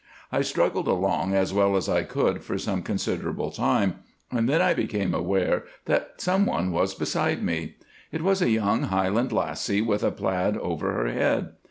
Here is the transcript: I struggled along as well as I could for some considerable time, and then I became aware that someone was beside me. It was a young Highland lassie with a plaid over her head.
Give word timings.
I 0.31 0.41
struggled 0.41 0.87
along 0.87 1.35
as 1.35 1.53
well 1.53 1.75
as 1.77 1.87
I 1.87 2.01
could 2.01 2.43
for 2.43 2.57
some 2.57 2.81
considerable 2.81 3.51
time, 3.51 3.99
and 4.31 4.49
then 4.49 4.59
I 4.59 4.73
became 4.73 5.13
aware 5.13 5.65
that 5.85 6.13
someone 6.17 6.71
was 6.71 6.95
beside 6.95 7.43
me. 7.43 7.75
It 8.11 8.23
was 8.23 8.41
a 8.41 8.49
young 8.49 8.81
Highland 8.85 9.31
lassie 9.31 9.79
with 9.83 10.01
a 10.01 10.09
plaid 10.09 10.57
over 10.57 10.91
her 10.91 11.07
head. 11.09 11.51